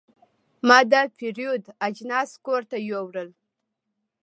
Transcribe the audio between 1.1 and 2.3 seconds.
پیرود اجناس